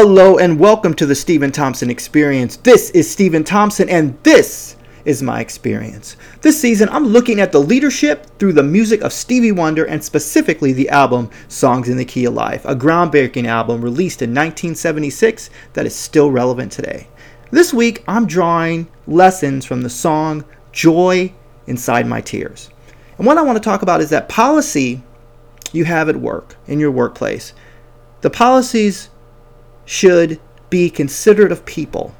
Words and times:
Hello 0.00 0.38
and 0.38 0.60
welcome 0.60 0.94
to 0.94 1.06
the 1.06 1.14
Steven 1.16 1.50
Thompson 1.50 1.90
Experience. 1.90 2.58
This 2.58 2.90
is 2.90 3.10
Steven 3.10 3.42
Thompson 3.42 3.88
and 3.88 4.16
this 4.22 4.76
is 5.04 5.24
my 5.24 5.40
experience. 5.40 6.16
This 6.40 6.60
season, 6.60 6.88
I'm 6.90 7.08
looking 7.08 7.40
at 7.40 7.50
the 7.50 7.58
leadership 7.58 8.24
through 8.38 8.52
the 8.52 8.62
music 8.62 9.00
of 9.00 9.12
Stevie 9.12 9.50
Wonder 9.50 9.84
and 9.84 10.04
specifically 10.04 10.72
the 10.72 10.88
album 10.90 11.30
Songs 11.48 11.88
in 11.88 11.96
the 11.96 12.04
Key 12.04 12.26
of 12.26 12.34
Life, 12.34 12.64
a 12.64 12.76
groundbreaking 12.76 13.48
album 13.48 13.82
released 13.82 14.22
in 14.22 14.30
1976 14.30 15.50
that 15.72 15.84
is 15.84 15.96
still 15.96 16.30
relevant 16.30 16.70
today. 16.70 17.08
This 17.50 17.74
week, 17.74 18.04
I'm 18.06 18.28
drawing 18.28 18.86
lessons 19.08 19.64
from 19.64 19.82
the 19.82 19.90
song 19.90 20.44
Joy 20.70 21.32
Inside 21.66 22.06
My 22.06 22.20
Tears. 22.20 22.70
And 23.16 23.26
what 23.26 23.36
I 23.36 23.42
want 23.42 23.56
to 23.56 23.68
talk 23.68 23.82
about 23.82 24.00
is 24.00 24.10
that 24.10 24.28
policy 24.28 25.02
you 25.72 25.86
have 25.86 26.08
at 26.08 26.18
work, 26.18 26.54
in 26.68 26.78
your 26.78 26.92
workplace. 26.92 27.52
The 28.20 28.30
policies 28.30 29.08
should 29.88 30.38
be 30.68 30.90
considerate 30.90 31.50
of 31.50 31.64
people. 31.64 32.14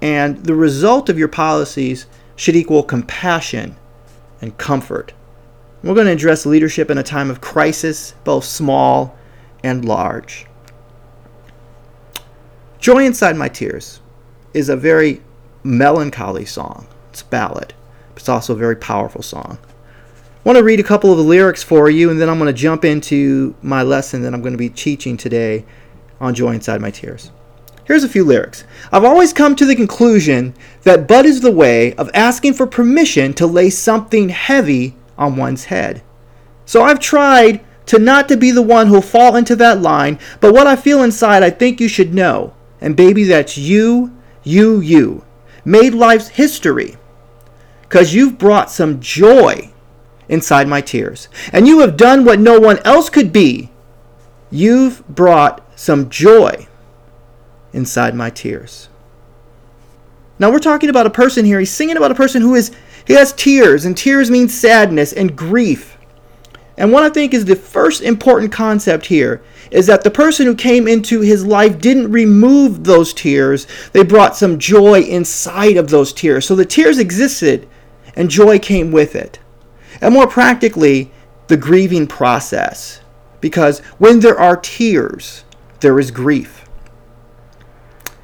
And 0.00 0.42
the 0.42 0.54
result 0.54 1.10
of 1.10 1.18
your 1.18 1.28
policies 1.28 2.06
should 2.34 2.56
equal 2.56 2.82
compassion 2.82 3.76
and 4.40 4.56
comfort. 4.56 5.12
We're 5.82 5.92
going 5.92 6.06
to 6.06 6.14
address 6.14 6.46
leadership 6.46 6.90
in 6.90 6.96
a 6.96 7.02
time 7.02 7.30
of 7.30 7.42
crisis, 7.42 8.14
both 8.24 8.46
small 8.46 9.14
and 9.62 9.84
large. 9.84 10.46
Joy 12.78 13.04
Inside 13.04 13.36
My 13.36 13.48
Tears 13.48 14.00
is 14.54 14.70
a 14.70 14.76
very 14.76 15.20
melancholy 15.62 16.46
song. 16.46 16.86
It's 17.10 17.20
a 17.20 17.26
ballad, 17.26 17.74
but 18.14 18.22
it's 18.22 18.30
also 18.30 18.54
a 18.54 18.56
very 18.56 18.76
powerful 18.76 19.22
song. 19.22 19.58
I 19.62 20.48
want 20.48 20.56
to 20.56 20.64
read 20.64 20.80
a 20.80 20.84
couple 20.84 21.12
of 21.12 21.18
the 21.18 21.22
lyrics 21.22 21.62
for 21.62 21.90
you, 21.90 22.10
and 22.10 22.18
then 22.18 22.30
I'm 22.30 22.38
going 22.38 22.52
to 22.52 22.58
jump 22.58 22.82
into 22.82 23.54
my 23.60 23.82
lesson 23.82 24.22
that 24.22 24.32
I'm 24.32 24.40
going 24.40 24.54
to 24.54 24.58
be 24.58 24.70
teaching 24.70 25.18
today 25.18 25.66
on 26.24 26.34
Joy 26.34 26.54
Inside 26.54 26.80
My 26.80 26.90
Tears. 26.90 27.30
Here's 27.84 28.02
a 28.02 28.08
few 28.08 28.24
lyrics. 28.24 28.64
I've 28.90 29.04
always 29.04 29.34
come 29.34 29.54
to 29.56 29.66
the 29.66 29.76
conclusion 29.76 30.54
that 30.82 31.06
Bud 31.06 31.26
is 31.26 31.42
the 31.42 31.52
way 31.52 31.94
of 31.96 32.10
asking 32.14 32.54
for 32.54 32.66
permission 32.66 33.34
to 33.34 33.46
lay 33.46 33.68
something 33.68 34.30
heavy 34.30 34.96
on 35.18 35.36
one's 35.36 35.66
head. 35.66 36.02
So 36.64 36.82
I've 36.82 36.98
tried 36.98 37.62
to 37.86 37.98
not 37.98 38.26
to 38.28 38.38
be 38.38 38.50
the 38.50 38.62
one 38.62 38.86
who'll 38.86 39.02
fall 39.02 39.36
into 39.36 39.54
that 39.56 39.82
line, 39.82 40.18
but 40.40 40.54
what 40.54 40.66
I 40.66 40.76
feel 40.76 41.02
inside 41.02 41.42
I 41.42 41.50
think 41.50 41.78
you 41.78 41.88
should 41.88 42.14
know. 42.14 42.54
And 42.80 42.96
baby, 42.96 43.24
that's 43.24 43.58
you, 43.58 44.16
you, 44.42 44.80
you. 44.80 45.24
Made 45.66 45.92
life's 45.92 46.28
history. 46.28 46.96
Because 47.82 48.14
you've 48.14 48.38
brought 48.38 48.70
some 48.70 49.00
joy 49.00 49.70
inside 50.28 50.68
my 50.68 50.80
tears. 50.80 51.28
And 51.52 51.66
you 51.66 51.80
have 51.80 51.98
done 51.98 52.24
what 52.24 52.40
no 52.40 52.58
one 52.58 52.78
else 52.78 53.10
could 53.10 53.30
be. 53.30 53.70
You've 54.50 55.06
brought 55.06 55.63
some 55.76 56.08
joy 56.10 56.66
inside 57.72 58.14
my 58.14 58.30
tears. 58.30 58.88
Now 60.38 60.50
we're 60.50 60.58
talking 60.58 60.90
about 60.90 61.06
a 61.06 61.10
person 61.10 61.44
here. 61.44 61.58
He's 61.60 61.70
singing 61.70 61.96
about 61.96 62.10
a 62.10 62.16
person 62.16 62.42
who 62.42 62.54
is 62.54 62.72
he 63.06 63.14
has 63.14 63.32
tears, 63.34 63.84
and 63.84 63.96
tears 63.96 64.30
mean 64.30 64.48
sadness 64.48 65.12
and 65.12 65.36
grief. 65.36 65.98
And 66.76 66.90
what 66.90 67.02
I 67.02 67.10
think 67.10 67.34
is 67.34 67.44
the 67.44 67.54
first 67.54 68.02
important 68.02 68.50
concept 68.50 69.06
here 69.06 69.42
is 69.70 69.86
that 69.86 70.02
the 70.02 70.10
person 70.10 70.46
who 70.46 70.54
came 70.54 70.88
into 70.88 71.20
his 71.20 71.44
life 71.44 71.78
didn't 71.78 72.10
remove 72.10 72.84
those 72.84 73.14
tears. 73.14 73.66
They 73.92 74.02
brought 74.02 74.36
some 74.36 74.58
joy 74.58 75.00
inside 75.02 75.76
of 75.76 75.90
those 75.90 76.12
tears. 76.12 76.46
So 76.46 76.56
the 76.56 76.64
tears 76.64 76.98
existed 76.98 77.68
and 78.16 78.30
joy 78.30 78.58
came 78.58 78.90
with 78.90 79.14
it. 79.14 79.38
And 80.00 80.14
more 80.14 80.26
practically, 80.26 81.12
the 81.46 81.56
grieving 81.56 82.06
process. 82.06 83.00
Because 83.40 83.80
when 83.98 84.20
there 84.20 84.38
are 84.38 84.56
tears, 84.56 85.43
there 85.84 86.00
is 86.00 86.10
grief. 86.10 86.64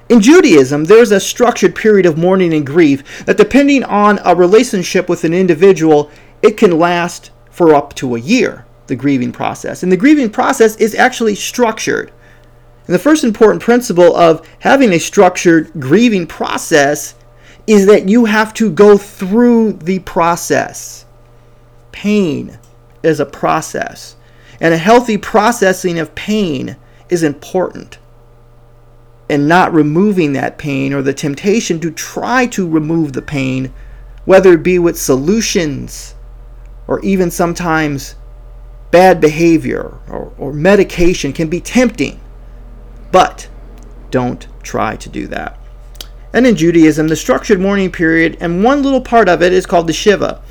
In 0.09 0.21
Judaism, 0.21 0.87
there's 0.87 1.13
a 1.13 1.21
structured 1.21 1.77
period 1.77 2.07
of 2.07 2.19
mourning 2.19 2.53
and 2.53 2.67
grief 2.67 3.25
that, 3.27 3.37
depending 3.37 3.85
on 3.85 4.19
a 4.25 4.35
relationship 4.35 5.09
with 5.09 5.23
an 5.23 5.33
individual, 5.33 6.11
it 6.43 6.57
can 6.57 6.79
last 6.79 7.31
for 7.51 7.75
up 7.75 7.95
to 7.95 8.17
a 8.17 8.19
year, 8.19 8.65
the 8.89 8.97
grieving 8.97 9.31
process. 9.31 9.85
And 9.85 9.93
the 9.93 9.97
grieving 9.97 10.31
process 10.31 10.75
is 10.77 10.97
actually 10.97 11.37
structured. 11.37 12.11
And 12.87 12.95
the 12.95 12.99
first 12.99 13.23
important 13.23 13.63
principle 13.63 14.17
of 14.17 14.49
having 14.61 14.93
a 14.93 14.99
structured 14.99 15.71
grieving 15.79 16.27
process 16.27 17.15
is 17.67 17.87
that 17.87 18.09
you 18.09 18.25
have 18.25 18.53
to 18.55 18.71
go 18.71 18.97
through 18.97 19.75
the 19.75 20.01
process. 20.01 21.05
Pain 21.93 22.59
is 23.03 23.21
a 23.21 23.27
process, 23.27 24.17
and 24.61 24.75
a 24.75 24.79
healthy 24.79 25.19
processing 25.19 25.99
of 25.99 26.15
pain 26.15 26.77
is 27.11 27.23
important. 27.23 27.99
And 29.29 29.49
not 29.49 29.73
removing 29.73 30.33
that 30.33 30.59
pain 30.59 30.93
or 30.93 31.03
the 31.03 31.13
temptation 31.13 31.81
to 31.81 31.91
try 31.91 32.47
to 32.47 32.69
remove 32.69 33.13
the 33.13 33.23
pain, 33.23 33.73
whether 34.25 34.55
it 34.55 34.63
be 34.63 34.79
with 34.79 34.99
solutions 34.99 36.15
or 36.87 37.01
even 37.01 37.31
sometimes 37.31 38.17
bad 38.91 39.21
behavior 39.21 39.99
or, 40.09 40.33
or 40.37 40.53
medication, 40.53 41.33
can 41.33 41.49
be 41.49 41.61
tempting. 41.61 42.21
But 43.13 43.49
don't 44.11 44.49
try 44.63 44.97
to 44.97 45.09
do 45.09 45.27
that. 45.29 45.59
And 46.33 46.47
in 46.47 46.57
Judaism, 46.57 47.09
the 47.09 47.17
structured 47.17 47.61
mourning 47.61 47.91
period, 47.91 48.37
and 48.41 48.63
one 48.63 48.83
little 48.83 49.01
part 49.01 49.29
of 49.29 49.43
it 49.43 49.53
is 49.53 49.67
called 49.67 49.87
the 49.87 49.93
Shiva. 49.93 50.43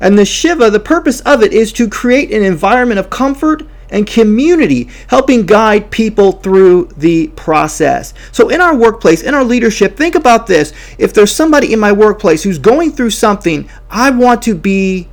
And 0.00 0.18
the 0.18 0.24
Shiva, 0.24 0.70
the 0.70 0.80
purpose 0.80 1.20
of 1.20 1.42
it 1.42 1.52
is 1.52 1.72
to 1.74 1.88
create 1.88 2.32
an 2.32 2.42
environment 2.42 2.98
of 2.98 3.08
comfort 3.08 3.62
and 3.92 4.06
community, 4.06 4.88
helping 5.06 5.46
guide 5.46 5.90
people 5.90 6.32
through 6.32 6.86
the 6.96 7.28
process. 7.28 8.14
So, 8.32 8.48
in 8.48 8.60
our 8.60 8.74
workplace, 8.74 9.22
in 9.22 9.34
our 9.34 9.44
leadership, 9.44 9.96
think 9.96 10.16
about 10.16 10.46
this. 10.48 10.72
If 10.98 11.14
there's 11.14 11.30
somebody 11.30 11.72
in 11.72 11.78
my 11.78 11.92
workplace 11.92 12.42
who's 12.42 12.58
going 12.58 12.92
through 12.92 13.10
something, 13.10 13.68
I 13.90 14.10
want 14.10 14.42
to 14.42 14.54
be 14.54 15.08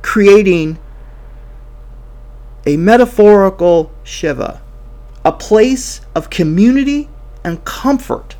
creating 0.00 0.78
a 2.66 2.76
metaphorical 2.76 3.92
Shiva, 4.02 4.62
a 5.24 5.32
place 5.32 6.00
of 6.14 6.30
community 6.30 7.08
and 7.44 7.62
comfort. 7.64 8.36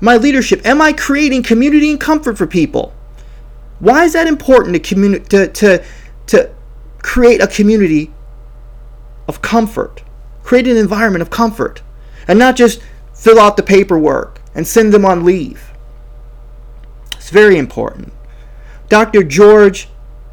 My 0.00 0.16
leadership, 0.16 0.64
am 0.66 0.80
I 0.80 0.92
creating 0.92 1.42
community 1.42 1.90
and 1.90 2.00
comfort 2.00 2.36
for 2.36 2.46
people? 2.46 2.92
Why 3.78 4.04
is 4.04 4.12
that 4.12 4.26
important 4.26 4.74
to, 4.74 4.94
communi- 4.94 5.26
to, 5.28 5.48
to, 5.48 5.84
to 6.26 6.54
create 7.02 7.40
a 7.40 7.46
community 7.46 8.12
of 9.30 9.40
comfort, 9.40 10.02
create 10.42 10.66
an 10.66 10.76
environment 10.76 11.22
of 11.22 11.30
comfort, 11.30 11.82
and 12.26 12.36
not 12.36 12.56
just 12.56 12.82
fill 13.14 13.38
out 13.38 13.56
the 13.56 13.62
paperwork 13.62 14.42
and 14.56 14.66
send 14.66 14.92
them 14.92 15.04
on 15.04 15.24
leave. 15.24 15.70
It's 17.14 17.30
very 17.30 17.56
important. 17.56 18.12
Dr. 18.88 19.22
George 19.22 19.88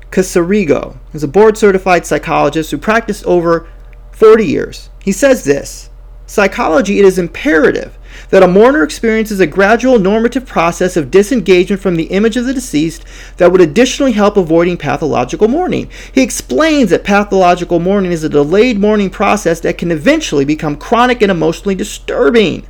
Casarigo 0.09 0.97
is 1.13 1.23
a 1.23 1.27
board 1.27 1.59
certified 1.59 2.07
psychologist 2.07 2.71
who 2.71 2.79
practiced 2.79 3.23
over 3.25 3.69
40 4.13 4.43
years. 4.43 4.89
He 5.03 5.11
says 5.11 5.43
this 5.43 5.91
Psychology, 6.25 6.97
it 6.97 7.05
is 7.05 7.19
imperative 7.19 7.99
that 8.29 8.43
a 8.43 8.47
mourner 8.47 8.83
experiences 8.83 9.39
a 9.39 9.47
gradual 9.47 9.99
normative 9.99 10.45
process 10.45 10.97
of 10.97 11.11
disengagement 11.11 11.81
from 11.81 11.95
the 11.95 12.05
image 12.05 12.37
of 12.37 12.45
the 12.45 12.53
deceased 12.53 13.03
that 13.37 13.51
would 13.51 13.61
additionally 13.61 14.11
help 14.11 14.37
avoiding 14.37 14.77
pathological 14.77 15.47
mourning. 15.47 15.89
He 16.13 16.21
explains 16.21 16.89
that 16.89 17.03
pathological 17.03 17.79
mourning 17.79 18.11
is 18.11 18.23
a 18.23 18.29
delayed 18.29 18.79
mourning 18.79 19.09
process 19.09 19.59
that 19.61 19.77
can 19.77 19.91
eventually 19.91 20.45
become 20.45 20.75
chronic 20.75 21.21
and 21.21 21.31
emotionally 21.31 21.75
disturbing. 21.75 22.67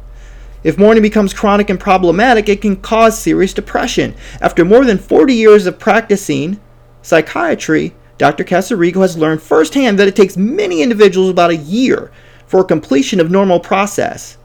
If 0.63 0.78
mourning 0.78 1.03
becomes 1.03 1.34
chronic 1.34 1.69
and 1.69 1.79
problematic, 1.79 2.50
it 2.50 2.62
can 2.62 2.78
cause 2.78 3.17
serious 3.17 3.53
depression. 3.53 4.16
After 4.41 4.66
more 4.66 4.85
than 4.85 4.97
40 4.97 5.34
years 5.34 5.66
of 5.66 5.79
practicing 5.79 6.59
psychiatry, 7.01 7.96
Dr. 8.17 8.44
Casarigo 8.44 9.01
has 9.01 9.17
learned 9.17 9.41
firsthand 9.41 10.00
that 10.00 10.07
it 10.07 10.16
takes 10.16 10.35
many 10.35 10.81
individuals 10.81 11.29
about 11.29 11.51
a 11.51 11.56
year 11.56 12.12
for 12.47 12.63
completion 12.63 13.19
of 13.19 13.29
normal 13.29 13.59
process 13.59 14.36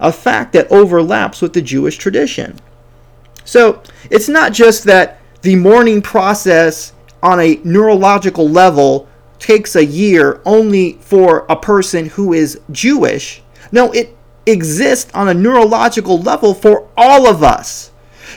a 0.00 0.12
fact 0.12 0.52
that 0.52 0.70
overlaps 0.70 1.40
with 1.42 1.52
the 1.52 1.62
Jewish 1.62 1.96
tradition. 1.96 2.58
So 3.44 3.82
it's 4.10 4.28
not 4.28 4.52
just 4.52 4.84
that 4.84 5.20
the 5.42 5.56
mourning 5.56 6.02
process 6.02 6.92
on 7.22 7.40
a 7.40 7.60
neurological 7.64 8.48
level 8.48 9.08
takes 9.38 9.76
a 9.76 9.84
year 9.84 10.40
only 10.44 10.94
for 11.00 11.46
a 11.48 11.56
person 11.56 12.06
who 12.06 12.32
is 12.32 12.60
Jewish. 12.70 13.42
No, 13.72 13.92
it 13.92 14.16
exists 14.46 15.10
on 15.14 15.28
a 15.28 15.34
neurological 15.34 16.20
level 16.20 16.54
for 16.54 16.88
all 16.96 17.28
of 17.28 17.42
us. 17.42 17.87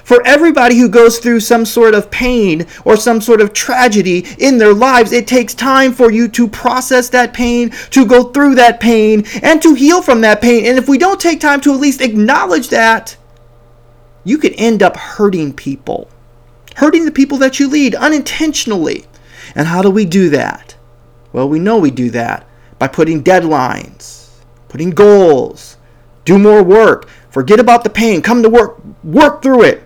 For 0.04 0.26
everybody 0.26 0.78
who 0.78 0.90
goes 0.90 1.20
through 1.20 1.42
some 1.42 1.66
sort 1.66 1.94
of 1.94 2.12
pain 2.12 2.66
or 2.86 2.96
some 2.98 3.22
sort 3.22 3.42
of 3.42 3.54
tragedy 3.54 4.26
in 4.40 4.58
their 4.58 4.74
lives, 4.74 5.12
it 5.12 5.28
takes 5.28 5.54
time 5.54 5.94
for 5.94 6.12
you 6.12 6.28
to 6.30 6.48
process 6.48 7.10
that 7.10 7.34
pain, 7.34 7.72
to 7.92 8.06
go 8.06 8.26
through 8.32 8.56
that 8.56 8.80
pain, 8.80 9.26
and 9.42 9.62
to 9.62 9.74
heal 9.74 10.02
from 10.02 10.22
that 10.22 10.42
pain. 10.42 10.66
And 10.66 10.78
if 10.78 10.90
we 10.90 10.98
don't 10.98 11.20
take 11.20 11.40
time 11.40 11.62
to 11.62 11.74
at 11.74 11.80
least 11.80 12.02
acknowledge 12.02 12.70
that, 12.70 13.16
you 14.24 14.38
could 14.38 14.54
end 14.58 14.84
up 14.84 14.96
hurting 14.98 15.54
people, 15.54 16.10
hurting 16.76 17.06
the 17.06 17.12
people 17.12 17.38
that 17.40 17.60
you 17.60 17.68
lead 17.68 17.96
unintentionally. 17.96 19.06
And 19.56 19.68
how 19.68 19.82
do 19.82 19.90
we 19.90 20.06
do 20.06 20.30
that? 20.30 20.76
Well, 21.34 21.50
we 21.50 21.60
know 21.60 21.78
we 21.78 21.92
do 21.92 22.10
that 22.12 22.48
by 22.78 22.88
putting 22.88 23.24
deadlines, 23.24 24.30
putting 24.70 24.92
goals, 24.92 25.78
Do 26.26 26.38
more 26.38 26.64
work. 26.64 27.10
Forget 27.30 27.60
about 27.60 27.84
the 27.84 27.90
pain. 27.90 28.22
Come 28.22 28.44
to 28.44 28.50
work. 28.50 28.82
Work 29.04 29.42
through 29.42 29.64
it. 29.64 29.84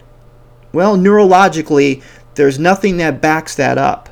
Well, 0.75 0.97
neurologically, 0.97 2.03
there's 2.35 2.59
nothing 2.59 2.97
that 2.97 3.21
backs 3.21 3.55
that 3.55 3.77
up. 3.77 4.09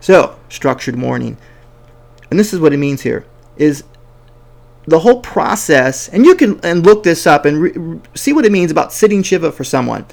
So, 0.00 0.36
structured 0.48 0.96
mourning. 0.96 1.36
And 2.28 2.38
this 2.38 2.52
is 2.52 2.58
what 2.58 2.72
it 2.72 2.78
means 2.78 3.02
here 3.02 3.24
is 3.56 3.84
the 4.86 4.98
whole 4.98 5.20
process, 5.20 6.08
and 6.08 6.24
you 6.24 6.34
can 6.34 6.58
and 6.64 6.84
look 6.84 7.04
this 7.04 7.24
up 7.24 7.44
and 7.44 7.62
re- 7.62 8.00
see 8.16 8.32
what 8.32 8.44
it 8.44 8.50
means 8.50 8.72
about 8.72 8.92
sitting 8.92 9.22
Shiva 9.22 9.52
for 9.52 9.62
someone. 9.62 10.06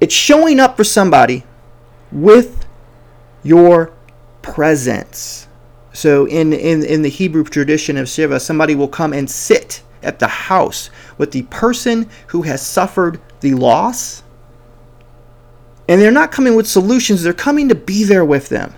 It's 0.00 0.14
showing 0.14 0.58
up 0.58 0.76
for 0.76 0.82
somebody 0.82 1.44
with 2.10 2.66
your 3.44 3.92
presence. 4.42 5.46
So 5.92 6.26
in, 6.26 6.52
in, 6.52 6.84
in 6.84 7.02
the 7.02 7.10
Hebrew 7.10 7.44
tradition 7.44 7.96
of 7.96 8.08
Shiva, 8.08 8.40
somebody 8.40 8.74
will 8.74 8.88
come 8.88 9.12
and 9.12 9.30
sit 9.30 9.82
at 10.02 10.18
the 10.18 10.28
house 10.28 10.90
with 11.18 11.32
the 11.32 11.42
person 11.42 12.08
who 12.28 12.42
has 12.42 12.64
suffered 12.64 13.20
the 13.40 13.54
loss. 13.54 14.22
And 15.88 16.00
they're 16.00 16.10
not 16.10 16.32
coming 16.32 16.54
with 16.54 16.66
solutions, 16.66 17.22
they're 17.22 17.32
coming 17.32 17.68
to 17.68 17.74
be 17.74 18.04
there 18.04 18.24
with 18.24 18.48
them. 18.48 18.74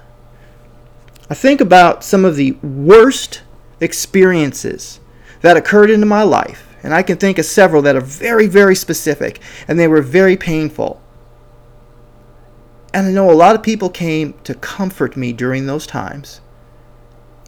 I 1.30 1.34
think 1.34 1.60
about 1.60 2.04
some 2.04 2.24
of 2.24 2.36
the 2.36 2.52
worst 2.62 3.42
experiences 3.80 5.00
that 5.40 5.56
occurred 5.56 5.90
in 5.90 6.06
my 6.06 6.22
life, 6.22 6.66
and 6.82 6.92
I 6.94 7.02
can 7.02 7.16
think 7.16 7.38
of 7.38 7.44
several 7.44 7.82
that 7.82 7.96
are 7.96 8.00
very, 8.00 8.46
very 8.46 8.74
specific, 8.74 9.40
and 9.68 9.78
they 9.78 9.88
were 9.88 10.02
very 10.02 10.36
painful. 10.36 11.00
And 12.92 13.06
I 13.06 13.10
know 13.10 13.30
a 13.30 13.32
lot 13.32 13.54
of 13.56 13.62
people 13.62 13.90
came 13.90 14.34
to 14.44 14.54
comfort 14.54 15.16
me 15.16 15.32
during 15.32 15.66
those 15.66 15.86
times. 15.86 16.40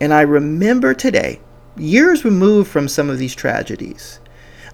And 0.00 0.12
I 0.12 0.22
remember 0.22 0.92
today, 0.92 1.40
years 1.76 2.24
removed 2.24 2.70
from 2.70 2.88
some 2.88 3.10
of 3.10 3.18
these 3.18 3.34
tragedies, 3.34 4.20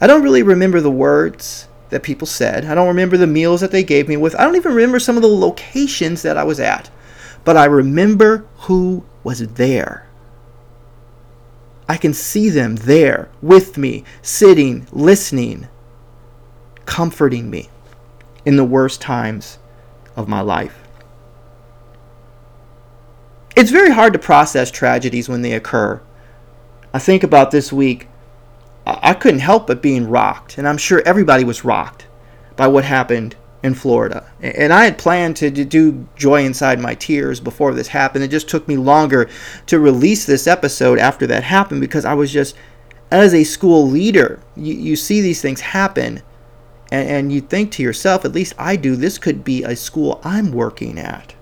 I 0.00 0.06
don't 0.06 0.22
really 0.22 0.42
remember 0.42 0.80
the 0.80 0.90
words 0.90 1.68
that 1.90 2.02
people 2.02 2.26
said. 2.26 2.64
I 2.64 2.74
don't 2.74 2.88
remember 2.88 3.16
the 3.16 3.26
meals 3.26 3.60
that 3.60 3.70
they 3.70 3.84
gave 3.84 4.08
me 4.08 4.16
with. 4.16 4.34
I 4.34 4.44
don't 4.44 4.56
even 4.56 4.74
remember 4.74 4.98
some 4.98 5.16
of 5.16 5.22
the 5.22 5.28
locations 5.28 6.22
that 6.22 6.36
I 6.36 6.44
was 6.44 6.58
at. 6.58 6.90
But 7.44 7.56
I 7.56 7.66
remember 7.66 8.46
who 8.60 9.04
was 9.22 9.46
there. 9.54 10.08
I 11.88 11.96
can 11.96 12.14
see 12.14 12.48
them 12.48 12.76
there 12.76 13.28
with 13.42 13.76
me, 13.76 14.04
sitting, 14.22 14.86
listening, 14.92 15.68
comforting 16.86 17.50
me 17.50 17.68
in 18.44 18.56
the 18.56 18.64
worst 18.64 19.00
times 19.00 19.58
of 20.16 20.28
my 20.28 20.40
life. 20.40 20.78
It's 23.54 23.70
very 23.70 23.90
hard 23.90 24.14
to 24.14 24.18
process 24.18 24.70
tragedies 24.70 25.28
when 25.28 25.42
they 25.42 25.52
occur. 25.52 26.00
I 26.92 26.98
think 26.98 27.22
about 27.22 27.50
this 27.50 27.72
week, 27.72 28.08
I 28.86 29.14
couldn't 29.14 29.40
help 29.40 29.66
but 29.66 29.80
being 29.80 30.08
rocked, 30.08 30.58
and 30.58 30.68
I'm 30.68 30.76
sure 30.76 31.02
everybody 31.06 31.44
was 31.44 31.64
rocked 31.64 32.06
by 32.56 32.66
what 32.66 32.84
happened 32.84 33.36
in 33.62 33.74
Florida. 33.74 34.26
And 34.40 34.72
I 34.72 34.84
had 34.84 34.98
planned 34.98 35.36
to 35.36 35.50
do 35.50 36.06
Joy 36.16 36.44
Inside 36.44 36.80
My 36.80 36.94
Tears 36.94 37.38
before 37.38 37.74
this 37.74 37.88
happened. 37.88 38.24
It 38.24 38.28
just 38.28 38.48
took 38.48 38.66
me 38.66 38.76
longer 38.76 39.30
to 39.66 39.78
release 39.78 40.26
this 40.26 40.46
episode 40.46 40.98
after 40.98 41.26
that 41.28 41.44
happened 41.44 41.80
because 41.80 42.04
I 42.04 42.14
was 42.14 42.32
just, 42.32 42.56
as 43.10 43.32
a 43.32 43.44
school 43.44 43.88
leader, 43.88 44.40
you, 44.56 44.74
you 44.74 44.96
see 44.96 45.20
these 45.20 45.40
things 45.40 45.60
happen 45.60 46.22
and, 46.90 47.08
and 47.08 47.32
you 47.32 47.40
think 47.40 47.70
to 47.72 47.82
yourself, 47.82 48.24
at 48.24 48.32
least 48.32 48.54
I 48.58 48.76
do, 48.76 48.96
this 48.96 49.16
could 49.16 49.44
be 49.44 49.62
a 49.62 49.76
school 49.76 50.20
I'm 50.24 50.50
working 50.50 50.98
at. 50.98 51.34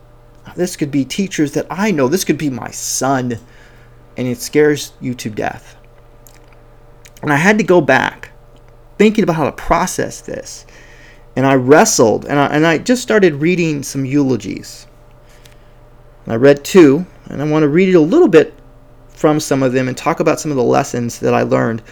This 0.56 0.76
could 0.76 0.91
be 0.91 1.05
teachers 1.05 1.52
that 1.52 1.67
I 1.70 1.91
know. 1.91 2.08
This 2.08 2.25
could 2.25 2.38
be 2.38 2.50
my 2.50 2.70
son. 2.70 3.38
And 4.17 4.27
it 4.29 4.39
scares 4.39 4.93
you 5.01 5.15
to 5.15 5.31
death. 5.31 5.77
And 7.23 7.33
I 7.33 7.37
had 7.37 7.59
to 7.59 7.65
go 7.65 7.81
back 7.81 8.31
thinking 8.99 9.25
about 9.25 9.37
how 9.37 9.45
to 9.45 9.53
process 9.53 10.21
this 10.21 10.67
and 11.41 11.47
I 11.47 11.55
wrestled 11.55 12.27
and 12.27 12.39
I, 12.39 12.47
and 12.49 12.67
I 12.67 12.77
just 12.77 13.03
started 13.03 13.37
reading 13.37 13.83
some 13.83 14.05
eulogies. 14.05 14.87
I 16.27 16.35
read 16.35 16.65
two, 16.65 17.07
and 17.31 17.41
I 17.41 17.47
want 17.47 17.62
to 17.62 17.69
read 17.69 17.95
a 17.95 18.01
little 18.01 18.29
bit 18.29 18.53
from 19.09 19.41
some 19.41 19.62
of 19.62 19.73
them 19.73 19.89
and 19.89 19.97
talk 19.97 20.21
about 20.21 20.39
some 20.39 20.51
of 20.51 20.59
the 20.59 20.62
lessons 20.62 21.19
that 21.21 21.33
I 21.33 21.43
learned. 21.43 21.83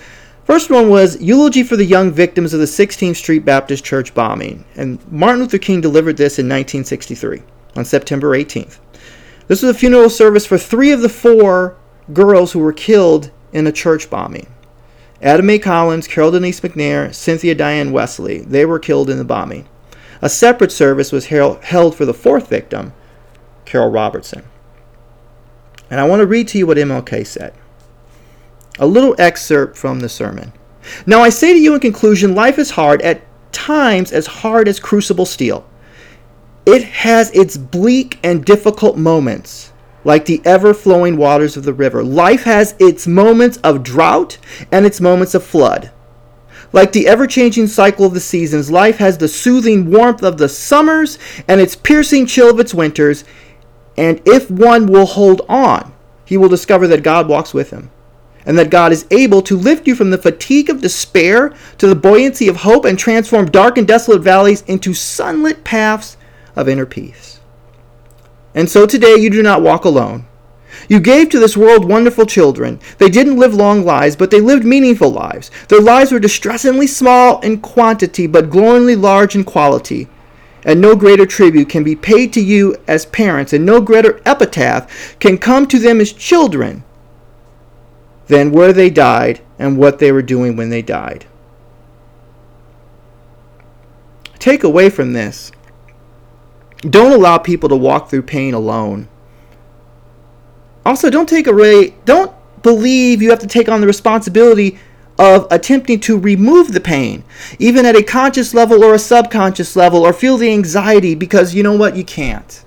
First 0.44 0.69
one 0.69 0.91
was 0.91 1.19
Eulogy 1.19 1.62
for 1.62 1.76
the 1.76 1.85
Young 1.87 2.11
Victims 2.11 2.53
of 2.53 2.61
the 2.61 2.67
16th 2.67 3.17
Street 3.17 3.47
Baptist 3.47 3.87
Church 3.87 4.12
Bombing, 4.12 4.67
and 4.76 5.00
Martin 5.11 5.41
Luther 5.41 5.56
King 5.56 5.81
delivered 5.81 6.19
this 6.19 6.38
in 6.38 6.44
1963 6.44 7.43
on 7.75 7.87
September 7.87 8.37
18th. 8.37 8.81
This 9.47 9.62
was 9.62 9.75
a 9.75 9.79
funeral 9.79 10.11
service 10.11 10.44
for 10.44 10.59
three 10.59 10.93
of 10.93 11.00
the 11.00 11.09
four 11.09 11.77
girls 12.12 12.52
who 12.52 12.58
were 12.58 12.72
killed 12.72 13.31
in 13.52 13.66
a 13.66 13.72
church 13.72 14.10
bombing. 14.10 14.46
Addie 15.20 15.43
Mae 15.43 15.58
Collins, 15.58 16.06
Carol 16.06 16.31
Denise 16.31 16.60
McNair, 16.60 17.12
Cynthia 17.14 17.55
Diane 17.55 17.90
Wesley. 17.90 18.38
They 18.38 18.64
were 18.64 18.78
killed 18.78 19.10
in 19.10 19.19
the 19.19 19.25
bombing. 19.25 19.69
A 20.22 20.28
separate 20.28 20.72
service 20.72 21.12
was 21.12 21.26
held 21.26 21.94
for 21.94 22.05
the 22.05 22.14
fourth 22.14 22.49
victim, 22.49 22.93
Carole 23.64 23.90
Robertson. 23.90 24.44
And 25.90 26.00
I 26.00 26.06
want 26.06 26.20
to 26.20 26.26
read 26.26 26.49
to 26.49 26.58
you 26.58 26.66
what 26.66 26.76
MLK 26.76 27.26
said. 27.26 27.55
A 28.78 28.87
little 28.87 29.14
excerpt 29.19 29.76
from 29.76 30.00
the 30.00 30.08
sermon. 30.08 30.52
Now 31.06 31.20
I 31.20 31.31
say 31.31 31.52
to 31.52 31.58
you 31.58 31.75
in 31.75 31.81
conclusion, 31.81 32.34
life 32.34 32.58
is 32.58 32.70
hard, 32.70 33.02
at 33.02 33.22
times 33.52 34.12
as 34.12 34.26
hard 34.26 34.69
as 34.69 34.78
crucible 34.78 35.26
steel. 35.26 35.66
It 36.66 36.84
has 36.84 37.31
its 37.32 37.56
bleak 37.56 38.19
and 38.22 38.44
difficult 38.44 38.96
moments 38.96 39.72
like 40.04 40.24
the 40.24 40.40
ever 40.44 40.72
flowing 40.72 41.16
waters 41.16 41.56
of 41.56 41.64
the 41.64 41.72
river. 41.72 42.02
Life 42.02 42.44
has 42.44 42.74
its 42.78 43.06
moments 43.06 43.56
of 43.58 43.82
drought 43.82 44.38
and 44.70 44.86
its 44.86 45.00
moments 45.00 45.34
of 45.34 45.44
flood. 45.44 45.90
Like 46.72 46.92
the 46.92 47.08
ever 47.08 47.26
changing 47.26 47.68
cycle 47.68 48.04
of 48.04 48.14
the 48.14 48.20
seasons, 48.20 48.70
life 48.70 48.98
has 48.98 49.18
the 49.18 49.28
soothing 49.28 49.90
warmth 49.90 50.22
of 50.22 50.38
the 50.38 50.48
summers 50.48 51.18
and 51.48 51.60
its 51.60 51.74
piercing 51.74 52.26
chill 52.26 52.50
of 52.50 52.60
its 52.60 52.74
winters. 52.74 53.24
And 53.96 54.20
if 54.26 54.50
one 54.50 54.86
will 54.86 55.06
hold 55.06 55.42
on, 55.48 55.92
he 56.24 56.36
will 56.36 56.48
discover 56.48 56.86
that 56.88 57.02
God 57.02 57.26
walks 57.26 57.54
with 57.54 57.70
him 57.70 57.90
and 58.44 58.58
that 58.58 58.70
God 58.70 58.92
is 58.92 59.06
able 59.10 59.42
to 59.42 59.56
lift 59.56 59.86
you 59.86 59.94
from 59.94 60.10
the 60.10 60.18
fatigue 60.18 60.70
of 60.70 60.80
despair 60.80 61.54
to 61.78 61.86
the 61.86 61.94
buoyancy 61.94 62.48
of 62.48 62.56
hope 62.56 62.84
and 62.84 62.98
transform 62.98 63.50
dark 63.50 63.76
and 63.76 63.86
desolate 63.86 64.22
valleys 64.22 64.62
into 64.62 64.94
sunlit 64.94 65.64
paths 65.64 66.16
of 66.54 66.68
inner 66.68 66.86
peace. 66.86 67.38
And 68.58 68.69
so 68.69 68.87
today 68.87 69.14
you 69.14 69.31
do 69.31 69.40
not 69.40 69.62
walk 69.62 69.84
alone. 69.84 70.26
You 70.88 70.99
gave 70.99 71.28
to 71.28 71.38
this 71.38 71.56
world 71.56 71.84
wonderful 71.84 72.26
children. 72.26 72.81
They 72.99 73.08
didn't 73.08 73.38
live 73.38 73.55
long 73.55 73.84
lives, 73.84 74.16
but 74.16 74.32
they 74.32 74.40
lived 74.40 74.65
meaningful 74.65 75.12
lives. 75.12 75.53
Their 75.69 75.81
lives 75.81 76.10
were 76.10 76.19
distressingly 76.19 76.88
small 76.88 77.38
in 77.43 77.60
quantity, 77.60 78.27
but 78.27 78.50
glowingly 78.50 78.96
large 78.96 79.36
in 79.36 79.44
quality. 79.44 80.08
And 80.65 80.81
no 80.81 80.96
greater 80.96 81.24
tribute 81.24 81.69
can 81.69 81.84
be 81.84 81.94
paid 81.94 82.32
to 82.32 82.41
you 82.41 82.74
as 82.88 83.06
parents, 83.06 83.53
and 83.53 83.65
no 83.65 83.81
greater 83.81 84.20
epitaph 84.27 85.17
can 85.20 85.38
come 85.38 85.69
to 85.69 85.79
them 85.79 86.00
as 86.00 86.12
children 86.12 86.82
than 88.27 88.50
where 88.50 88.72
they 88.72 88.91
died 88.91 89.41
and 89.60 89.79
what 89.79 90.00
they 90.00 90.10
were 90.10 90.20
doing 90.20 90.56
when 90.56 90.70
they 90.70 90.82
died. 90.82 91.27
Take 94.41 94.65
away 94.65 94.91
from 94.91 95.12
this 95.12 95.53
don't 96.81 97.13
allow 97.13 97.39
people 97.39 97.69
to 97.69 97.77
walk 97.77 98.08
through 98.08 98.23
pain 98.23 98.55
alone. 98.55 99.08
Also, 100.85 101.11
don't 101.11 101.29
take 101.29 101.47
away, 101.47 101.94
don't 102.05 102.32
believe 102.63 103.20
you 103.20 103.31
have 103.31 103.39
to 103.41 103.47
take 103.47 103.69
on 103.69 103.81
the 103.81 103.87
responsibility 103.87 104.79
of 105.19 105.47
attempting 105.51 105.99
to 105.99 106.17
remove 106.17 106.73
the 106.73 106.81
pain, 106.81 107.25
even 107.58 107.85
at 107.85 107.97
a 107.97 108.03
conscious 108.03 108.55
level 108.55 108.85
or 108.85 108.94
a 108.94 108.99
subconscious 108.99 109.75
level, 109.75 110.06
or 110.06 110.13
feel 110.13 110.37
the 110.37 110.53
anxiety 110.53 111.15
because 111.15 111.55
you 111.55 111.63
know 111.63 111.77
what? 111.77 111.97
You 111.97 112.05
can't. 112.05 112.65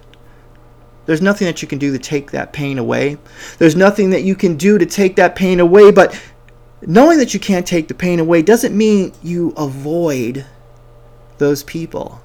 There's 1.05 1.21
nothing 1.21 1.47
that 1.47 1.61
you 1.61 1.67
can 1.67 1.79
do 1.79 1.91
to 1.91 1.99
take 1.99 2.31
that 2.31 2.53
pain 2.53 2.77
away. 2.77 3.17
There's 3.57 3.75
nothing 3.75 4.11
that 4.11 4.23
you 4.23 4.35
can 4.35 4.55
do 4.55 4.77
to 4.77 4.85
take 4.85 5.15
that 5.15 5.35
pain 5.35 5.59
away, 5.59 5.91
but 5.91 6.19
knowing 6.85 7.17
that 7.19 7.33
you 7.33 7.39
can't 7.39 7.65
take 7.65 7.87
the 7.87 7.93
pain 7.93 8.19
away 8.19 8.41
doesn't 8.41 8.77
mean 8.77 9.13
you 9.23 9.53
avoid 9.57 10.45
those 11.37 11.63
people. 11.63 12.21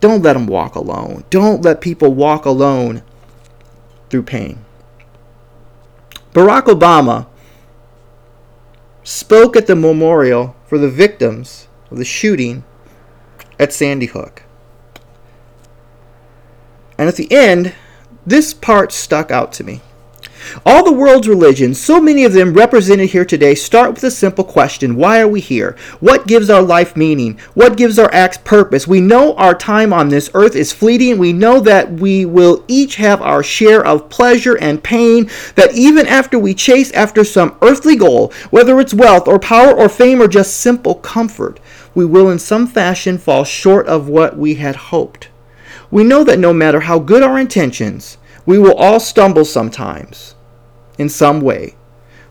Don't 0.00 0.22
let 0.22 0.34
them 0.34 0.46
walk 0.46 0.74
alone. 0.74 1.24
Don't 1.30 1.62
let 1.62 1.80
people 1.80 2.12
walk 2.12 2.44
alone 2.44 3.02
through 4.10 4.22
pain. 4.22 4.64
Barack 6.32 6.64
Obama 6.64 7.26
spoke 9.02 9.56
at 9.56 9.66
the 9.66 9.76
memorial 9.76 10.54
for 10.66 10.78
the 10.78 10.90
victims 10.90 11.68
of 11.90 11.98
the 11.98 12.04
shooting 12.04 12.64
at 13.58 13.72
Sandy 13.72 14.06
Hook. 14.06 14.42
And 16.98 17.08
at 17.08 17.16
the 17.16 17.30
end, 17.32 17.74
this 18.26 18.52
part 18.52 18.92
stuck 18.92 19.30
out 19.30 19.52
to 19.54 19.64
me. 19.64 19.80
All 20.64 20.84
the 20.84 20.92
world's 20.92 21.28
religions, 21.28 21.80
so 21.80 22.00
many 22.00 22.24
of 22.24 22.32
them 22.32 22.54
represented 22.54 23.10
here 23.10 23.24
today, 23.24 23.54
start 23.54 23.94
with 23.94 24.04
a 24.04 24.10
simple 24.10 24.44
question 24.44 24.96
Why 24.96 25.20
are 25.20 25.28
we 25.28 25.40
here? 25.40 25.76
What 26.00 26.26
gives 26.26 26.50
our 26.50 26.62
life 26.62 26.96
meaning? 26.96 27.38
What 27.54 27.76
gives 27.76 27.98
our 27.98 28.12
acts 28.12 28.38
purpose? 28.38 28.86
We 28.86 29.00
know 29.00 29.34
our 29.34 29.54
time 29.54 29.92
on 29.92 30.08
this 30.08 30.30
earth 30.34 30.56
is 30.56 30.72
fleeting. 30.72 31.18
We 31.18 31.32
know 31.32 31.60
that 31.60 31.92
we 31.92 32.24
will 32.24 32.64
each 32.68 32.96
have 32.96 33.20
our 33.22 33.42
share 33.42 33.84
of 33.84 34.08
pleasure 34.08 34.56
and 34.58 34.82
pain, 34.82 35.30
that 35.54 35.74
even 35.74 36.06
after 36.06 36.38
we 36.38 36.54
chase 36.54 36.92
after 36.92 37.24
some 37.24 37.56
earthly 37.62 37.96
goal, 37.96 38.32
whether 38.50 38.80
it's 38.80 38.94
wealth 38.94 39.28
or 39.28 39.38
power 39.38 39.72
or 39.72 39.88
fame 39.88 40.20
or 40.20 40.28
just 40.28 40.56
simple 40.56 40.94
comfort, 40.94 41.60
we 41.94 42.04
will 42.04 42.30
in 42.30 42.38
some 42.38 42.66
fashion 42.66 43.18
fall 43.18 43.42
short 43.42 43.86
of 43.86 44.08
what 44.08 44.36
we 44.36 44.56
had 44.56 44.76
hoped. 44.76 45.28
We 45.90 46.04
know 46.04 46.24
that 46.24 46.38
no 46.38 46.52
matter 46.52 46.80
how 46.80 46.98
good 46.98 47.22
our 47.22 47.38
intentions, 47.38 48.18
we 48.44 48.58
will 48.58 48.74
all 48.74 49.00
stumble 49.00 49.44
sometimes, 49.44 50.35
in 50.98 51.08
some 51.08 51.40
way. 51.40 51.74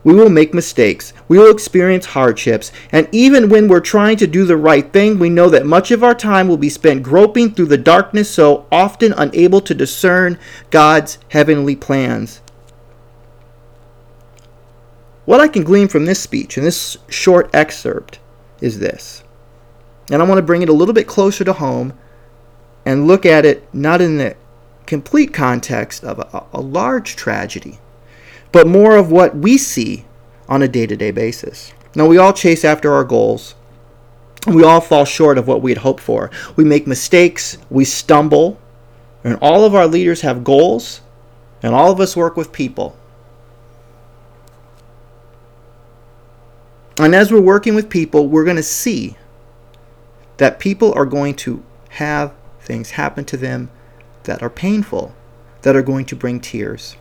We 0.03 0.13
will 0.13 0.29
make 0.29 0.53
mistakes. 0.53 1.13
We 1.27 1.39
will 1.39 1.49
experience 1.49 2.05
hardships. 2.05 2.71
And 2.91 3.09
even 3.11 3.49
when 3.49 3.67
we're 3.67 3.79
trying 3.79 4.17
to 4.17 4.27
do 4.27 4.45
the 4.45 4.55
right 4.55 4.93
thing, 4.93 5.17
we 5.17 5.31
know 5.31 5.49
that 5.49 5.65
much 5.65 5.89
of 5.89 6.03
our 6.03 6.13
time 6.13 6.47
will 6.47 6.57
be 6.57 6.69
spent 6.69 7.01
groping 7.01 7.51
through 7.51 7.65
the 7.65 7.77
darkness, 7.77 8.29
so 8.29 8.67
often 8.71 9.13
unable 9.13 9.61
to 9.61 9.73
discern 9.73 10.37
God's 10.69 11.17
heavenly 11.29 11.75
plans. 11.75 12.41
What 15.25 15.39
I 15.39 15.47
can 15.47 15.63
glean 15.63 15.87
from 15.87 16.05
this 16.05 16.19
speech 16.19 16.55
and 16.55 16.65
this 16.65 16.97
short 17.09 17.49
excerpt 17.51 18.19
is 18.61 18.77
this. 18.77 19.23
And 20.11 20.21
I 20.21 20.25
want 20.25 20.37
to 20.37 20.43
bring 20.43 20.61
it 20.61 20.69
a 20.69 20.73
little 20.73 20.93
bit 20.93 21.07
closer 21.07 21.43
to 21.43 21.53
home 21.53 21.97
and 22.85 23.07
look 23.07 23.25
at 23.25 23.43
it 23.43 23.67
not 23.73 24.01
in 24.01 24.17
the 24.17 24.35
complete 24.85 25.33
context 25.33 26.03
of 26.03 26.19
a, 26.19 26.45
a 26.53 26.61
large 26.61 27.15
tragedy, 27.15 27.79
but 28.55 28.67
more 28.67 28.95
of 28.95 29.11
what 29.11 29.35
we 29.35 29.57
see 29.57 30.05
on 30.47 30.61
a 30.61 30.67
day 30.69 30.87
to 30.87 30.95
day 30.95 31.11
basis. 31.11 31.73
Now, 31.93 32.05
we 32.05 32.17
all 32.17 32.31
chase 32.31 32.63
after 32.63 32.93
our 32.93 33.03
goals, 33.03 33.53
we 34.47 34.63
all 34.63 34.79
fall 34.79 35.03
short 35.03 35.37
of 35.37 35.45
what 35.45 35.61
we 35.61 35.71
had 35.71 35.79
hoped 35.79 35.99
for. 35.99 36.31
We 36.55 36.63
make 36.63 36.87
mistakes, 36.87 37.57
we 37.69 37.83
stumble, 37.83 38.57
and 39.25 39.37
all 39.41 39.65
of 39.65 39.75
our 39.75 39.87
leaders 39.87 40.21
have 40.21 40.45
goals, 40.45 41.01
and 41.61 41.75
all 41.75 41.91
of 41.91 41.99
us 41.99 42.15
work 42.15 42.37
with 42.37 42.53
people. 42.53 42.95
And 46.97 47.13
as 47.13 47.33
we're 47.33 47.41
working 47.41 47.75
with 47.75 47.89
people, 47.89 48.29
we're 48.29 48.45
going 48.45 48.55
to 48.55 48.63
see 48.63 49.17
that 50.37 50.59
people 50.59 50.93
are 50.93 51.05
going 51.05 51.35
to 51.43 51.61
have 51.89 52.33
things 52.61 52.91
happen 52.91 53.25
to 53.25 53.35
them 53.35 53.69
that 54.23 54.41
are 54.41 54.49
painful, 54.49 55.13
that 55.63 55.75
are 55.75 55.83
going 55.83 56.05
to 56.05 56.15
bring 56.15 56.39
tears. 56.39 56.95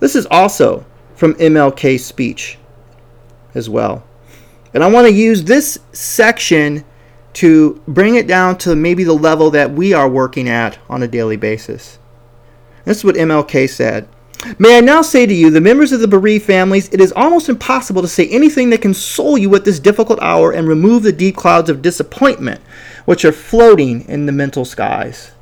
This 0.00 0.14
is 0.14 0.26
also 0.30 0.84
from 1.14 1.34
MLK's 1.34 2.04
speech 2.04 2.58
as 3.54 3.68
well. 3.68 4.04
And 4.74 4.84
I 4.84 4.90
want 4.90 5.06
to 5.06 5.12
use 5.12 5.44
this 5.44 5.78
section 5.92 6.84
to 7.34 7.82
bring 7.86 8.16
it 8.16 8.26
down 8.26 8.58
to 8.58 8.74
maybe 8.76 9.04
the 9.04 9.12
level 9.12 9.50
that 9.50 9.72
we 9.72 9.92
are 9.92 10.08
working 10.08 10.48
at 10.48 10.78
on 10.88 11.02
a 11.02 11.08
daily 11.08 11.36
basis. 11.36 11.98
This 12.84 12.98
is 12.98 13.04
what 13.04 13.16
MLK 13.16 13.68
said. 13.68 14.08
May 14.58 14.78
I 14.78 14.80
now 14.80 15.02
say 15.02 15.26
to 15.26 15.34
you, 15.34 15.50
the 15.50 15.60
members 15.60 15.92
of 15.92 16.00
the 16.00 16.08
bereaved 16.08 16.44
families, 16.44 16.88
it 16.92 17.00
is 17.00 17.12
almost 17.12 17.48
impossible 17.48 18.02
to 18.02 18.08
say 18.08 18.28
anything 18.28 18.70
that 18.70 18.82
can 18.82 18.92
console 18.92 19.36
you 19.36 19.54
at 19.54 19.64
this 19.64 19.80
difficult 19.80 20.20
hour 20.20 20.52
and 20.52 20.68
remove 20.68 21.02
the 21.02 21.12
deep 21.12 21.36
clouds 21.36 21.68
of 21.68 21.82
disappointment 21.82 22.60
which 23.06 23.24
are 23.24 23.32
floating 23.32 24.06
in 24.08 24.26
the 24.26 24.32
mental 24.32 24.64
skies. 24.64 25.32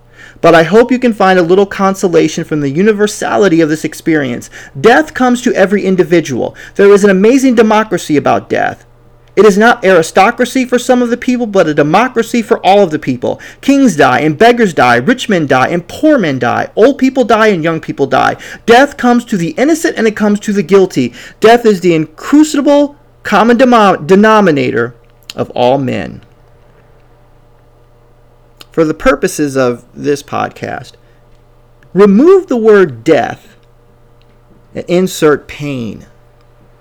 But 0.45 0.55
I 0.55 0.65
hope 0.65 0.93
you 0.93 0.99
can 0.99 1.15
find 1.15 1.39
a 1.39 1.43
little 1.43 1.65
consolation 1.65 2.45
from 2.45 2.61
the 2.61 2.69
universality 2.69 3.63
of 3.63 3.71
this 3.71 3.83
experience. 3.83 4.51
Death 4.79 5.15
comes 5.15 5.41
to 5.41 5.55
every 5.55 5.87
individual. 5.87 6.55
There 6.75 6.93
is 6.93 7.03
an 7.03 7.09
amazing 7.09 7.55
democracy 7.55 8.19
about 8.19 8.51
death. 8.51 8.85
It 9.37 9.47
is 9.47 9.57
not 9.57 9.83
aristocracy 9.83 10.67
for 10.67 10.79
some 10.79 11.01
of 11.01 11.09
the 11.09 11.17
people, 11.17 11.47
but 11.47 11.67
a 11.67 11.73
democracy 11.73 12.43
for 12.43 12.59
all 12.59 12.81
of 12.81 12.91
the 12.91 12.99
people. 12.99 13.41
Kings 13.63 13.97
die, 13.97 14.21
and 14.21 14.37
beggars 14.37 14.75
die, 14.75 14.97
rich 14.97 15.31
men 15.31 15.47
die, 15.47 15.69
and 15.69 15.89
poor 15.89 16.19
men 16.19 16.39
die. 16.39 16.71
Old 16.77 16.99
people 16.99 17.25
die, 17.25 17.47
and 17.47 17.65
young 17.65 17.81
people 17.81 18.07
die. 18.07 18.37
Death 18.67 18.99
comes 18.99 19.25
to 19.25 19.39
the 19.39 19.53
innocent, 19.53 19.97
and 19.97 20.07
it 20.07 20.15
comes 20.15 20.39
to 20.41 20.53
the 20.53 20.63
guilty. 20.63 21.15
Death 21.41 21.65
is 21.65 21.81
the 21.81 21.95
incrucible 21.95 22.99
common 23.23 23.57
denominator 23.57 24.95
of 25.35 25.49
all 25.53 25.79
men 25.79 26.21
for 28.75 28.85
the 28.85 28.93
purposes 28.93 29.57
of 29.57 29.85
this 29.95 30.21
podcast, 30.21 30.95
remove 31.93 32.49
the 32.49 32.57
word 32.57 33.05
death 33.05 33.57
and 34.75 34.85
insert 34.89 35.47
pain, 35.47 36.07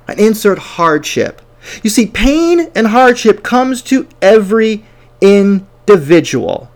and 0.07 0.19
insert 0.19 0.57
hardship. 0.57 1.39
You 1.83 1.91
see, 1.91 2.07
pain 2.07 2.71
and 2.73 2.87
hardship 2.87 3.43
comes 3.43 3.83
to 3.83 4.07
every 4.23 4.83
individual. 5.21 6.71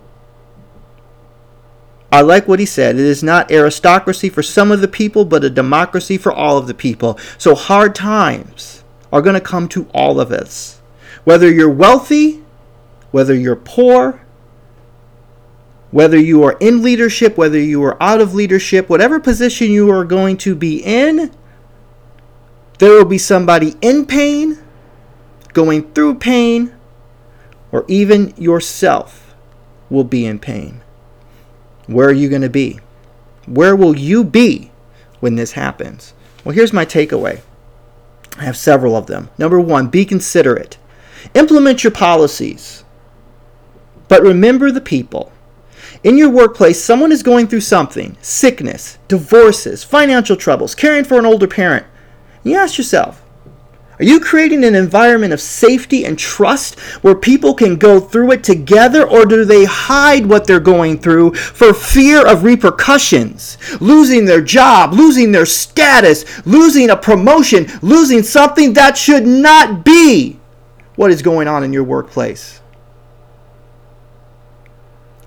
I 2.11 2.21
like 2.21 2.47
what 2.47 2.59
he 2.59 2.67
said. 2.67 2.93
It 2.97 3.01
is 3.01 3.23
not 3.23 3.51
aristocracy 3.51 4.29
for 4.29 4.43
some 4.43 4.71
of 4.71 4.81
the 4.81 4.87
people, 4.87 5.25
but 5.25 5.43
a 5.43 5.49
democracy 5.49 6.19
for 6.19 6.31
all 6.31 6.59
of 6.59 6.67
the 6.67 6.75
people. 6.75 7.17
So 7.39 7.55
hard 7.55 7.95
times 7.95 8.83
are 9.11 9.23
going 9.23 9.33
to 9.33 9.41
come 9.41 9.67
to 9.69 9.89
all 9.95 10.19
of 10.19 10.31
us. 10.31 10.79
Whether 11.23 11.51
you're 11.51 11.71
wealthy, 11.71 12.43
whether 13.09 13.33
you're 13.33 13.55
poor, 13.55 14.21
whether 15.91 16.19
you 16.19 16.43
are 16.43 16.57
in 16.59 16.81
leadership, 16.81 17.37
whether 17.37 17.59
you 17.59 17.83
are 17.83 18.01
out 18.01 18.21
of 18.21 18.33
leadership, 18.33 18.89
whatever 18.89 19.19
position 19.19 19.71
you 19.71 19.89
are 19.89 20.03
going 20.03 20.37
to 20.37 20.55
be 20.55 20.83
in, 20.83 21.31
there 22.79 22.91
will 22.91 23.05
be 23.05 23.17
somebody 23.17 23.75
in 23.81 24.05
pain, 24.05 24.59
going 25.53 25.91
through 25.93 26.15
pain, 26.15 26.75
or 27.71 27.85
even 27.87 28.33
yourself 28.37 29.35
will 29.89 30.03
be 30.03 30.25
in 30.25 30.39
pain. 30.39 30.81
Where 31.87 32.09
are 32.09 32.13
you 32.13 32.29
going 32.29 32.41
to 32.41 32.49
be? 32.49 32.79
Where 33.45 33.75
will 33.75 33.97
you 33.97 34.23
be 34.23 34.71
when 35.19 35.35
this 35.35 35.53
happens? 35.53 36.13
Well, 36.43 36.53
here's 36.53 36.73
my 36.73 36.85
takeaway. 36.85 37.41
I 38.37 38.43
have 38.43 38.57
several 38.57 38.95
of 38.95 39.07
them. 39.07 39.29
Number 39.37 39.59
one, 39.59 39.87
be 39.87 40.05
considerate. 40.05 40.77
Implement 41.33 41.83
your 41.83 41.91
policies, 41.91 42.83
but 44.07 44.21
remember 44.21 44.69
the 44.69 44.81
people. 44.81 45.31
In 46.07 46.17
your 46.17 46.29
workplace, 46.29 46.81
someone 46.81 47.11
is 47.11 47.21
going 47.21 47.47
through 47.47 47.59
something 47.59 48.15
sickness, 48.21 48.97
divorces, 49.09 49.83
financial 49.83 50.37
troubles, 50.37 50.73
caring 50.73 51.03
for 51.03 51.19
an 51.19 51.25
older 51.25 51.47
parent. 51.47 51.85
You 52.45 52.55
ask 52.55 52.77
yourself, 52.77 53.21
are 53.99 54.05
you 54.05 54.21
creating 54.21 54.63
an 54.63 54.73
environment 54.73 55.33
of 55.33 55.41
safety 55.41 56.05
and 56.05 56.17
trust 56.17 56.79
where 57.03 57.13
people 57.13 57.53
can 57.53 57.75
go 57.75 57.99
through 57.99 58.31
it 58.31 58.41
together, 58.45 59.05
or 59.05 59.25
do 59.25 59.43
they 59.43 59.65
hide 59.65 60.25
what 60.25 60.47
they're 60.47 60.61
going 60.61 60.97
through 60.97 61.33
for 61.33 61.73
fear 61.73 62.25
of 62.25 62.45
repercussions? 62.45 63.57
Losing 63.81 64.23
their 64.23 64.39
job, 64.39 64.93
losing 64.93 65.33
their 65.33 65.45
status, 65.45 66.23
losing 66.47 66.89
a 66.89 66.95
promotion, 66.95 67.67
losing 67.81 68.23
something 68.23 68.71
that 68.75 68.97
should 68.97 69.27
not 69.27 69.83
be 69.83 70.39
what 70.95 71.11
is 71.11 71.21
going 71.21 71.49
on 71.49 71.65
in 71.65 71.73
your 71.73 71.83
workplace. 71.83 72.61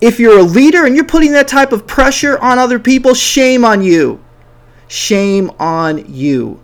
If 0.01 0.19
you're 0.19 0.39
a 0.39 0.43
leader 0.43 0.85
and 0.85 0.95
you're 0.95 1.05
putting 1.05 1.31
that 1.33 1.47
type 1.47 1.71
of 1.71 1.85
pressure 1.85 2.37
on 2.39 2.57
other 2.57 2.79
people, 2.79 3.13
shame 3.13 3.63
on 3.63 3.83
you. 3.83 4.23
Shame 4.87 5.51
on 5.59 6.11
you. 6.11 6.59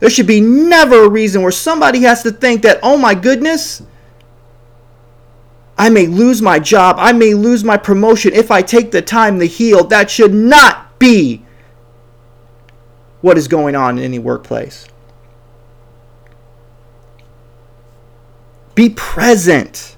There 0.00 0.10
should 0.10 0.26
be 0.26 0.40
never 0.40 1.04
a 1.04 1.08
reason 1.08 1.42
where 1.42 1.52
somebody 1.52 2.00
has 2.00 2.24
to 2.24 2.32
think 2.32 2.62
that, 2.62 2.80
oh 2.82 2.98
my 2.98 3.14
goodness, 3.14 3.82
I 5.78 5.88
may 5.88 6.08
lose 6.08 6.42
my 6.42 6.58
job, 6.58 6.96
I 6.98 7.12
may 7.12 7.34
lose 7.34 7.62
my 7.62 7.76
promotion 7.76 8.32
if 8.34 8.50
I 8.50 8.62
take 8.62 8.90
the 8.90 9.00
time 9.00 9.38
to 9.38 9.46
heal. 9.46 9.84
That 9.84 10.10
should 10.10 10.34
not 10.34 10.98
be 10.98 11.44
what 13.20 13.38
is 13.38 13.46
going 13.46 13.76
on 13.76 13.98
in 13.98 14.04
any 14.04 14.18
workplace. 14.18 14.88
Be 18.74 18.90
present 18.90 19.96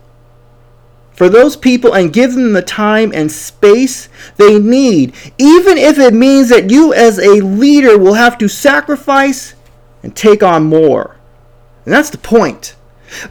for 1.14 1.28
those 1.28 1.56
people 1.56 1.94
and 1.94 2.12
give 2.12 2.34
them 2.34 2.52
the 2.52 2.62
time 2.62 3.12
and 3.14 3.30
space 3.30 4.08
they 4.36 4.58
need, 4.58 5.14
even 5.38 5.78
if 5.78 5.98
it 5.98 6.12
means 6.12 6.48
that 6.48 6.70
you, 6.70 6.92
as 6.92 7.18
a 7.18 7.40
leader, 7.40 7.96
will 7.96 8.14
have 8.14 8.36
to 8.38 8.48
sacrifice 8.48 9.54
and 10.02 10.14
take 10.14 10.42
on 10.42 10.64
more. 10.64 11.16
And 11.84 11.94
that's 11.94 12.10
the 12.10 12.18
point. 12.18 12.74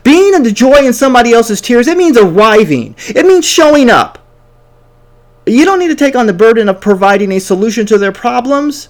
Being 0.03 0.33
in 0.33 0.43
the 0.43 0.51
joy 0.51 0.85
in 0.85 0.93
somebody 0.93 1.33
else's 1.33 1.59
tears, 1.59 1.87
it 1.87 1.97
means 1.97 2.17
arriving, 2.17 2.95
it 3.09 3.25
means 3.25 3.45
showing 3.45 3.89
up. 3.89 4.19
You 5.45 5.65
don't 5.65 5.79
need 5.79 5.89
to 5.89 5.95
take 5.95 6.15
on 6.15 6.25
the 6.25 6.33
burden 6.33 6.69
of 6.69 6.79
providing 6.79 7.33
a 7.33 7.39
solution 7.39 7.85
to 7.87 7.97
their 7.97 8.13
problems, 8.13 8.87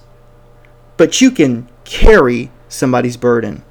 but 0.97 1.19
you 1.19 1.31
can 1.31 1.67
carry 1.83 2.51
somebody's 2.69 3.17
burden. 3.17 3.63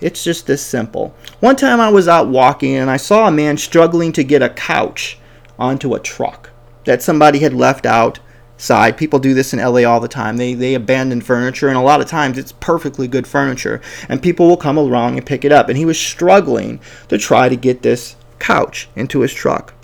It's 0.00 0.24
just 0.24 0.46
this 0.46 0.62
simple. 0.62 1.14
One 1.40 1.56
time 1.56 1.80
I 1.80 1.90
was 1.90 2.08
out 2.08 2.28
walking 2.28 2.74
and 2.74 2.90
I 2.90 2.96
saw 2.96 3.28
a 3.28 3.32
man 3.32 3.56
struggling 3.56 4.12
to 4.12 4.24
get 4.24 4.42
a 4.42 4.48
couch 4.48 5.18
onto 5.58 5.94
a 5.94 6.00
truck 6.00 6.50
that 6.84 7.02
somebody 7.02 7.40
had 7.40 7.52
left 7.52 7.84
out 7.84 8.18
side. 8.56 8.96
People 8.96 9.18
do 9.18 9.34
this 9.34 9.52
in 9.52 9.58
LA 9.58 9.84
all 9.84 10.00
the 10.00 10.08
time. 10.08 10.36
They 10.36 10.54
they 10.54 10.74
abandon 10.74 11.20
furniture 11.20 11.68
and 11.68 11.76
a 11.76 11.82
lot 11.82 12.00
of 12.00 12.06
times 12.06 12.38
it's 12.38 12.52
perfectly 12.52 13.08
good 13.08 13.26
furniture 13.26 13.80
and 14.08 14.22
people 14.22 14.48
will 14.48 14.56
come 14.56 14.78
along 14.78 15.16
and 15.18 15.26
pick 15.26 15.44
it 15.44 15.52
up. 15.52 15.68
And 15.68 15.76
he 15.76 15.84
was 15.84 15.98
struggling 15.98 16.80
to 17.08 17.18
try 17.18 17.48
to 17.48 17.56
get 17.56 17.82
this 17.82 18.16
couch 18.38 18.88
into 18.96 19.20
his 19.20 19.34
truck. 19.34 19.74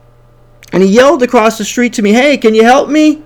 And 0.73 0.82
he 0.82 0.88
yelled 0.88 1.23
across 1.23 1.58
the 1.58 1.64
street 1.64 1.92
to 1.94 2.02
me, 2.02 2.12
"Hey, 2.12 2.37
can 2.38 2.54
you 2.54 2.64
help 2.64 2.88
me?" 2.88 3.23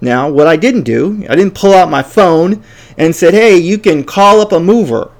Now, 0.00 0.30
what 0.30 0.46
I 0.46 0.56
didn't 0.56 0.82
do, 0.82 1.24
I 1.28 1.36
didn't 1.36 1.54
pull 1.54 1.74
out 1.74 1.90
my 1.90 2.02
phone 2.02 2.62
and 2.96 3.14
said, 3.14 3.34
"Hey, 3.34 3.56
you 3.56 3.76
can 3.76 4.02
call 4.02 4.40
up 4.40 4.50
a 4.50 4.58
mover." 4.58 5.10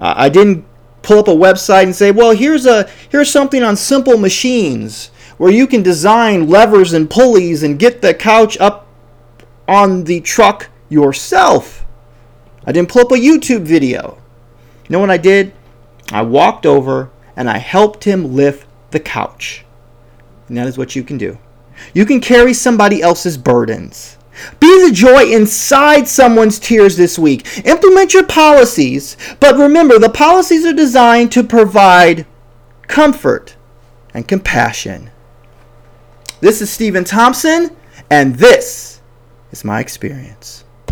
Uh, 0.00 0.14
I 0.16 0.28
didn't 0.28 0.64
pull 1.02 1.20
up 1.20 1.28
a 1.28 1.32
website 1.32 1.84
and 1.84 1.94
say, 1.94 2.10
"Well, 2.10 2.32
here's 2.32 2.66
a 2.66 2.88
here's 3.10 3.30
something 3.30 3.62
on 3.62 3.76
simple 3.76 4.16
machines." 4.16 5.10
where 5.40 5.50
you 5.50 5.66
can 5.66 5.82
design 5.82 6.50
levers 6.50 6.92
and 6.92 7.08
pulleys 7.08 7.62
and 7.62 7.78
get 7.78 8.02
the 8.02 8.12
couch 8.12 8.58
up 8.60 8.86
on 9.66 10.04
the 10.04 10.20
truck 10.20 10.68
yourself. 10.90 11.86
I 12.66 12.72
didn't 12.72 12.90
pull 12.90 13.00
up 13.00 13.12
a 13.12 13.14
YouTube 13.14 13.62
video. 13.62 14.18
You 14.84 14.90
know 14.90 14.98
what 14.98 15.08
I 15.08 15.16
did? 15.16 15.54
I 16.12 16.20
walked 16.20 16.66
over 16.66 17.10
and 17.36 17.48
I 17.48 17.56
helped 17.56 18.04
him 18.04 18.34
lift 18.34 18.68
the 18.90 19.00
couch. 19.00 19.64
And 20.46 20.58
that 20.58 20.66
is 20.66 20.76
what 20.76 20.94
you 20.94 21.02
can 21.02 21.16
do. 21.16 21.38
You 21.94 22.04
can 22.04 22.20
carry 22.20 22.52
somebody 22.52 23.00
else's 23.00 23.38
burdens. 23.38 24.18
Be 24.58 24.86
the 24.86 24.92
joy 24.92 25.24
inside 25.32 26.08
someone's 26.08 26.58
tears 26.58 26.96
this 26.96 27.18
week. 27.18 27.64
Implement 27.64 28.14
your 28.14 28.26
policies, 28.26 29.16
but 29.40 29.56
remember 29.56 29.98
the 29.98 30.10
policies 30.10 30.64
are 30.66 30.72
designed 30.72 31.32
to 31.32 31.42
provide 31.42 32.26
comfort 32.88 33.56
and 34.14 34.26
compassion. 34.26 35.10
This 36.40 36.62
is 36.62 36.70
Steven 36.70 37.04
Thompson, 37.04 37.76
and 38.10 38.36
this 38.36 39.00
is 39.52 39.64
my 39.64 39.80
experience. 39.80 40.64